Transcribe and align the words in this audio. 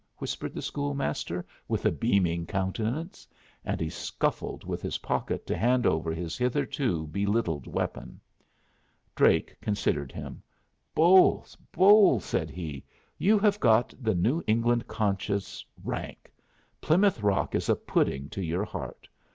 whispered 0.17 0.51
the 0.51 0.63
school 0.63 0.95
master, 0.95 1.45
with 1.67 1.85
a 1.85 1.91
beaming 1.91 2.47
countenance. 2.47 3.27
And 3.63 3.79
he 3.79 3.87
scuffled 3.91 4.63
with 4.63 4.81
his 4.81 4.97
pocket 4.97 5.45
to 5.45 5.55
hand 5.55 5.85
over 5.85 6.11
his 6.11 6.39
hitherto 6.39 7.05
belittled 7.05 7.67
weapon. 7.67 8.19
Drake 9.13 9.55
considered 9.61 10.11
him. 10.11 10.41
"Bolles, 10.95 11.55
Bolles," 11.71 12.25
said 12.25 12.49
he, 12.49 12.83
"you 13.19 13.37
have 13.37 13.59
got 13.59 13.93
the 14.01 14.15
New 14.15 14.41
England 14.47 14.87
conscience 14.87 15.63
rank. 15.83 16.33
Plymouth 16.81 17.21
Rock 17.21 17.53
is 17.53 17.69
a 17.69 17.75
pudding 17.75 18.27
to 18.29 18.41
your 18.41 18.65
heart. 18.65 19.07